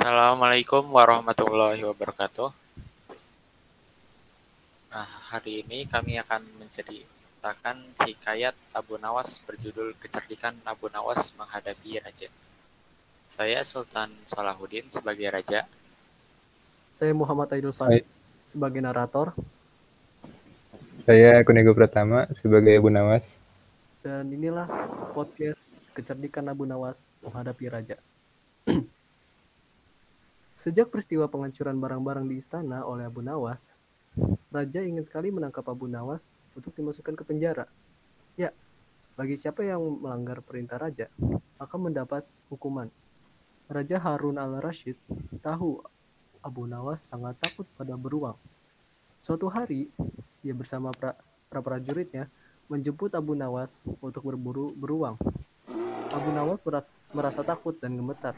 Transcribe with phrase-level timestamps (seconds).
[0.00, 2.48] Assalamualaikum warahmatullahi wabarakatuh.
[4.88, 12.32] Nah, hari ini kami akan menceritakan hikayat Abu Nawas berjudul Kecerdikan Abu Nawas Menghadapi Raja.
[13.28, 15.68] Saya Sultan Salahuddin sebagai Raja.
[16.88, 18.00] Saya Muhammad Aidul Fadil
[18.48, 19.36] sebagai narator.
[21.04, 23.36] Saya Kunego Pratama sebagai Abu Nawas.
[24.00, 24.64] Dan inilah
[25.12, 28.00] podcast Kecerdikan Abu Nawas Menghadapi Raja.
[30.60, 33.72] Sejak peristiwa penghancuran barang-barang di istana oleh Abu Nawas,
[34.52, 37.64] Raja ingin sekali menangkap Abu Nawas untuk dimasukkan ke penjara.
[38.36, 38.52] Ya,
[39.16, 41.08] bagi siapa yang melanggar perintah raja,
[41.56, 42.92] akan mendapat hukuman.
[43.72, 45.00] Raja Harun al-Rashid
[45.40, 45.80] tahu
[46.44, 48.36] Abu Nawas sangat takut pada beruang.
[49.24, 49.88] Suatu hari,
[50.44, 51.16] ia bersama pra,
[51.48, 52.28] pra prajuritnya
[52.68, 55.16] menjemput Abu Nawas untuk berburu beruang.
[56.12, 56.60] Abu Nawas
[57.16, 58.36] merasa takut dan gemetar,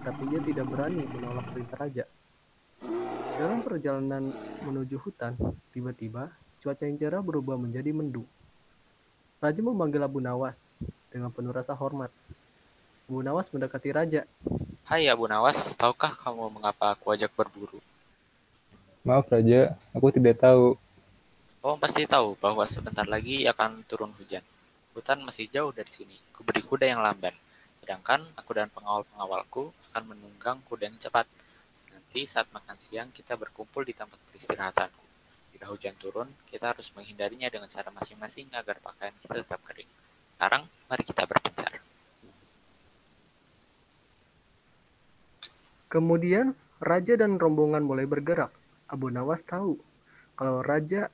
[0.00, 2.04] tapi ia tidak berani menolak perintah raja.
[3.40, 4.32] Dalam perjalanan
[4.64, 5.36] menuju hutan,
[5.72, 8.28] tiba-tiba cuaca yang cerah berubah menjadi mendung.
[9.40, 10.76] Raja memanggil Abu Nawas
[11.08, 12.12] dengan penuh rasa hormat.
[13.08, 14.28] Abu Nawas mendekati raja.
[14.84, 17.80] Hai Abu Nawas, tahukah kamu mengapa aku ajak berburu?
[19.00, 20.76] Maaf Raja, aku tidak tahu.
[21.64, 24.44] Kamu pasti tahu bahwa sebentar lagi akan turun hujan.
[24.92, 26.16] Hutan masih jauh dari sini.
[26.36, 27.32] Kuberi kuda yang lamban.
[27.80, 31.26] Sedangkan aku dan pengawal-pengawalku akan menunggang kuda yang cepat.
[31.90, 35.02] Nanti saat makan siang kita berkumpul di tempat peristirahatanku.
[35.50, 39.90] Jika hujan turun, kita harus menghindarinya dengan cara masing-masing agar pakaian kita tetap kering.
[40.38, 41.74] Sekarang, mari kita berpencar.
[45.90, 48.54] Kemudian, Raja dan rombongan mulai bergerak.
[48.88, 49.76] Abu Nawas tahu
[50.32, 51.12] kalau Raja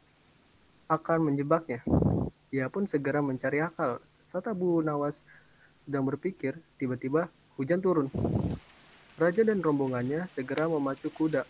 [0.87, 1.83] akan menjebaknya.
[2.55, 3.99] Ia pun segera mencari akal.
[4.23, 5.27] Saat Abu Nawas
[5.83, 7.27] sedang berpikir, tiba-tiba
[7.59, 8.07] hujan turun.
[9.17, 11.49] Raja dan rombongannya segera memacu kuda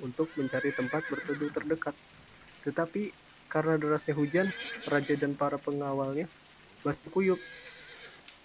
[0.00, 1.92] untuk mencari tempat berteduh terdekat.
[2.64, 3.12] Tetapi
[3.52, 4.48] karena derasnya hujan,
[4.88, 6.24] Raja dan para pengawalnya
[6.80, 7.36] basah kuyup.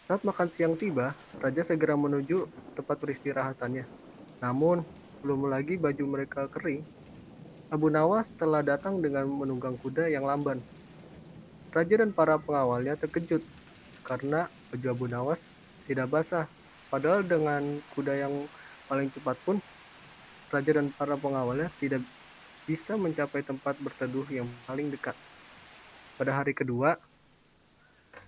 [0.04, 3.88] Saat makan siang tiba, Raja segera menuju tempat peristirahatannya.
[4.44, 4.84] Namun,
[5.24, 6.84] belum lagi baju mereka kering,
[7.72, 10.60] Abu Nawas telah datang dengan menunggang kuda yang lamban.
[11.72, 13.40] Raja dan para pengawalnya terkejut
[14.04, 15.48] karena baju Abu Nawas
[15.88, 16.52] tidak basah.
[16.92, 17.64] Padahal dengan
[17.96, 18.34] kuda yang
[18.92, 19.64] paling cepat pun,
[20.52, 22.04] Raja dan para pengawalnya tidak
[22.68, 25.16] bisa mencapai tempat berteduh yang paling dekat.
[26.20, 27.00] Pada hari kedua,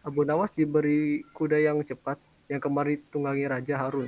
[0.08, 2.16] Abu Nawas diberi kuda yang cepat
[2.48, 4.08] yang kemarin tunggangi Raja Harun.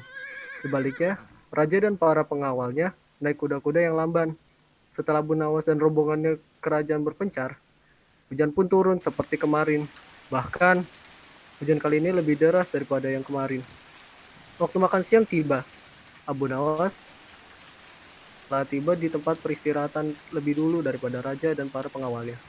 [0.63, 1.19] Sebaliknya,
[1.51, 4.39] Raja dan para pengawalnya naik kuda-kuda yang lamban.
[4.87, 7.59] Setelah Abu Nawas dan rombongannya kerajaan berpencar,
[8.31, 9.83] hujan pun turun seperti kemarin.
[10.31, 10.79] Bahkan,
[11.59, 13.59] hujan kali ini lebih deras daripada yang kemarin.
[14.55, 15.67] Waktu makan siang tiba,
[16.23, 16.95] Abu Nawas
[18.47, 22.39] telah tiba di tempat peristirahatan lebih dulu daripada raja dan para pengawalnya.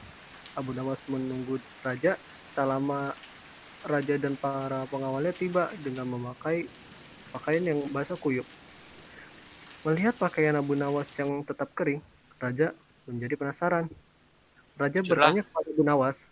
[0.55, 2.15] Abu Nawas menunggu raja,
[2.55, 3.11] tak lama
[3.83, 6.65] raja dan para pengawalnya tiba dengan memakai
[7.35, 8.47] pakaian yang basah kuyup.
[9.83, 11.99] Melihat pakaian Abu Nawas yang tetap kering,
[12.39, 12.71] Raja
[13.03, 13.85] menjadi penasaran.
[14.79, 15.31] Raja Jujurlah.
[15.31, 16.31] bertanya kepada Abu Nawas,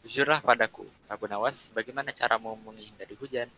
[0.00, 3.52] Jujurlah padaku, Abu Nawas, bagaimana caramu menghindari hujan?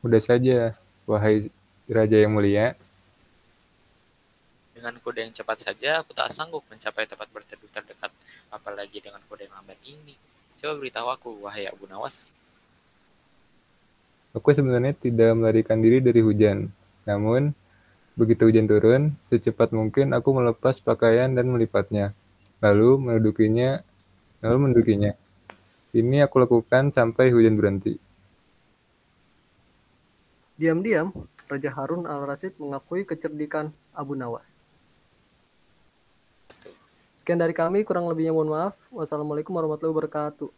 [0.00, 0.72] Mudah saja,
[1.04, 1.52] wahai
[1.84, 2.72] Raja yang mulia.
[4.72, 8.08] Dengan kuda yang cepat saja, aku tak sanggup mencapai tempat berteduh terdekat,
[8.48, 10.16] apalagi dengan kuda yang lamban ini.
[10.56, 12.32] Coba beritahu aku, wahai Abu Nawas.
[14.32, 16.72] Aku sebenarnya tidak melarikan diri dari hujan.
[17.04, 17.52] Namun,
[18.16, 22.16] begitu hujan turun, secepat mungkin aku melepas pakaian dan melipatnya,
[22.64, 23.84] lalu mendudukinya,
[24.40, 25.12] lalu mendudukinya.
[25.90, 27.98] Ini aku lakukan sampai hujan berhenti.
[30.60, 31.08] diam-diam,
[31.48, 34.76] Raja Harun al-Rasyid mengakui kecerdikan Abu Nawas.
[37.16, 38.76] Sekian dari kami, kurang lebihnya mohon maaf.
[38.92, 40.52] Wassalamualaikum warahmatullahi wabarakatuh.